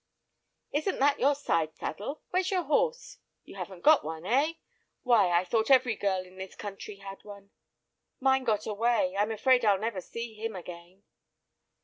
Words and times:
"Isn't 0.71 0.97
that 0.97 1.19
your 1.19 1.35
side 1.35 1.75
saddle? 1.75 2.23
Where's 2.31 2.49
your 2.49 2.63
horse? 2.63 3.19
You 3.43 3.53
haven't 3.57 3.83
got 3.83 4.03
one, 4.03 4.25
eh? 4.25 4.53
Why, 5.03 5.29
I 5.29 5.45
thought 5.45 5.69
every 5.69 5.95
girl 5.95 6.23
in 6.25 6.37
this 6.39 6.55
country 6.55 6.95
had 6.95 7.23
one." 7.23 7.51
"Mine 8.19 8.43
got 8.43 8.65
away; 8.65 9.15
I'm 9.15 9.31
afraid 9.31 9.63
I'll 9.63 9.77
never 9.77 10.01
see 10.01 10.33
him 10.33 10.55
again." 10.55 11.03